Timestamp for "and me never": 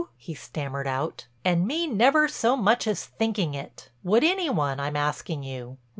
1.45-2.27